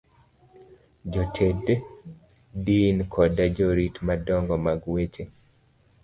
Jotend 1.11 1.67
din 2.65 2.97
koda 3.13 3.45
jorit 3.55 3.95
madongo 4.07 4.55
mag 4.65 4.79
weche 4.93 5.23